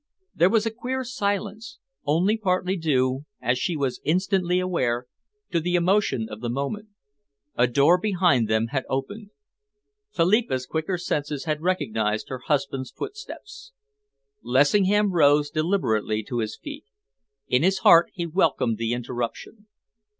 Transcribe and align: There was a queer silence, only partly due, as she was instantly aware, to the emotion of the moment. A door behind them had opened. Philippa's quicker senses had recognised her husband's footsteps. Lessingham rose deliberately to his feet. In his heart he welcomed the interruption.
There 0.33 0.49
was 0.49 0.65
a 0.65 0.71
queer 0.71 1.03
silence, 1.03 1.77
only 2.05 2.35
partly 2.35 2.75
due, 2.75 3.25
as 3.39 3.59
she 3.59 3.77
was 3.77 4.01
instantly 4.03 4.59
aware, 4.59 5.05
to 5.51 5.59
the 5.59 5.75
emotion 5.75 6.27
of 6.27 6.41
the 6.41 6.49
moment. 6.49 6.89
A 7.55 7.67
door 7.67 7.99
behind 7.99 8.47
them 8.47 8.69
had 8.71 8.83
opened. 8.89 9.29
Philippa's 10.11 10.65
quicker 10.65 10.97
senses 10.97 11.43
had 11.43 11.61
recognised 11.61 12.29
her 12.29 12.39
husband's 12.39 12.89
footsteps. 12.89 13.73
Lessingham 14.41 15.11
rose 15.11 15.51
deliberately 15.51 16.23
to 16.23 16.39
his 16.39 16.57
feet. 16.57 16.85
In 17.47 17.61
his 17.61 17.77
heart 17.85 18.09
he 18.11 18.25
welcomed 18.25 18.79
the 18.79 18.93
interruption. 18.93 19.67